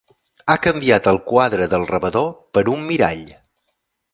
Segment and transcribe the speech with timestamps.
[0.51, 2.27] Ha canviat el quadre del rebedor
[2.59, 3.25] per un mirall.